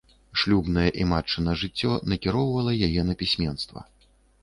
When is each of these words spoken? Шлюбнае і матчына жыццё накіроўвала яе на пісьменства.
Шлюбнае 0.43 0.85
і 1.03 1.05
матчына 1.11 1.55
жыццё 1.65 1.91
накіроўвала 2.11 2.71
яе 2.91 3.01
на 3.11 3.21
пісьменства. 3.25 3.89